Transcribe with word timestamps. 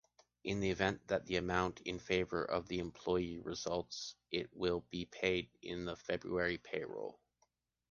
In 0.43 0.61
the 0.61 0.71
event 0.71 1.07
that 1.09 1.29
an 1.29 1.35
amount 1.35 1.81
in 1.81 1.99
favor 1.99 2.43
of 2.43 2.67
the 2.67 2.79
employee 2.79 3.37
results, 3.37 4.15
it 4.31 4.49
will 4.51 4.83
be 4.89 5.05
paid 5.05 5.51
in 5.61 5.85
the 5.85 5.95
February 5.95 6.57
payroll. 6.57 7.19